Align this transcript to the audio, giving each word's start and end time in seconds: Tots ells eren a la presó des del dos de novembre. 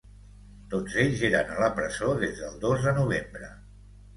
Tots 0.73 0.95
ells 1.03 1.21
eren 1.29 1.53
a 1.55 1.59
la 1.65 1.69
presó 1.81 2.09
des 2.25 2.41
del 2.41 2.59
dos 2.67 2.89
de 2.89 2.99
novembre. 3.03 3.53